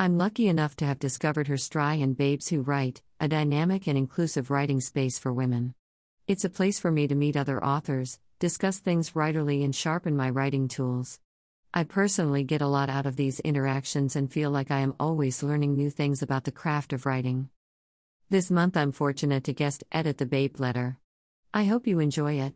I'm 0.00 0.16
lucky 0.16 0.48
enough 0.48 0.76
to 0.76 0.86
have 0.86 0.98
discovered 0.98 1.46
HerStry 1.46 2.02
and 2.02 2.16
Babes 2.16 2.48
Who 2.48 2.62
Write, 2.62 3.02
a 3.20 3.28
dynamic 3.28 3.86
and 3.86 3.98
inclusive 3.98 4.50
writing 4.50 4.80
space 4.80 5.18
for 5.18 5.30
women. 5.30 5.74
It's 6.26 6.42
a 6.42 6.48
place 6.48 6.80
for 6.80 6.90
me 6.90 7.06
to 7.06 7.14
meet 7.14 7.36
other 7.36 7.62
authors, 7.62 8.18
discuss 8.38 8.78
things 8.78 9.10
writerly, 9.10 9.62
and 9.62 9.76
sharpen 9.76 10.16
my 10.16 10.30
writing 10.30 10.68
tools. 10.68 11.20
I 11.74 11.84
personally 11.84 12.44
get 12.44 12.62
a 12.62 12.66
lot 12.66 12.88
out 12.88 13.04
of 13.04 13.16
these 13.16 13.40
interactions 13.40 14.16
and 14.16 14.32
feel 14.32 14.50
like 14.50 14.70
I 14.70 14.78
am 14.78 14.94
always 14.98 15.42
learning 15.42 15.76
new 15.76 15.90
things 15.90 16.22
about 16.22 16.44
the 16.44 16.50
craft 16.50 16.94
of 16.94 17.04
writing. 17.04 17.50
This 18.30 18.50
month 18.50 18.78
I'm 18.78 18.92
fortunate 18.92 19.44
to 19.44 19.52
guest 19.52 19.84
edit 19.92 20.16
the 20.16 20.24
Babe 20.24 20.58
letter. 20.58 20.96
I 21.52 21.64
hope 21.64 21.86
you 21.86 21.98
enjoy 21.98 22.40
it. 22.40 22.54